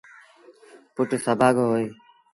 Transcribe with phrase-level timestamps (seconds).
[0.93, 1.85] پُٽ سڀآڳو هوئي۔